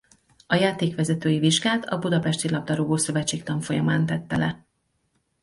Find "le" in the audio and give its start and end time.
4.37-4.65